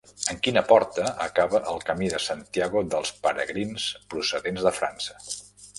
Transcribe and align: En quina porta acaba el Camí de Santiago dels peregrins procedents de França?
En 0.33 0.37
quina 0.45 0.61
porta 0.69 1.11
acaba 1.25 1.61
el 1.73 1.77
Camí 1.89 2.09
de 2.15 2.23
Santiago 2.29 2.85
dels 2.95 3.15
peregrins 3.27 3.87
procedents 4.15 4.69
de 4.71 4.75
França? 4.81 5.21